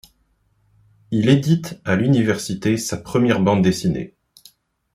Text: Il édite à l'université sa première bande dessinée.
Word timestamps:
Il 1.11 1.29
édite 1.29 1.79
à 1.85 1.95
l'université 1.95 2.75
sa 2.77 2.97
première 2.97 3.39
bande 3.39 3.61
dessinée. 3.61 4.15